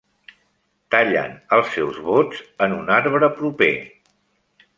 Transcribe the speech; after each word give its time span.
Tallen 0.95 1.35
els 1.57 1.69
seus 1.75 1.99
vots 2.07 2.41
en 2.69 2.75
un 2.79 2.91
arbre 2.97 3.31
proper. 3.37 3.71